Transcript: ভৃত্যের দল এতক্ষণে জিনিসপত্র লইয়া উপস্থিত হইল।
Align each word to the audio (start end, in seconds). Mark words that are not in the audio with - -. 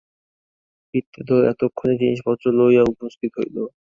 ভৃত্যের 0.93 1.23
দল 1.29 1.41
এতক্ষণে 1.51 1.93
জিনিসপত্র 2.01 2.45
লইয়া 2.57 2.83
উপস্থিত 2.93 3.31
হইল। 3.39 3.57